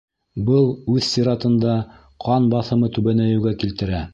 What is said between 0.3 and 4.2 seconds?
Был, үҙ сиратында, ҡан баҫымы түбәнәйеүгә килтерә.